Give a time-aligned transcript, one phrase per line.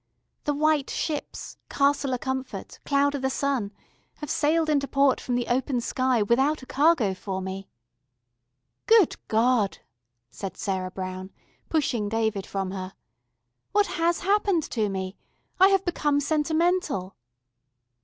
[0.45, 1.57] The white ships...
[1.69, 2.79] Castle of Comfort...
[2.85, 3.71] Cloud i' the Sun
[4.15, 7.69] have sailed into port from the open sky without a cargo for me...."
[8.87, 9.77] "Good God!"
[10.31, 11.29] said Sarah Brown,
[11.69, 12.93] pushing David from her.
[13.73, 15.17] "What has happened to me?
[15.59, 17.15] I have become sentimental."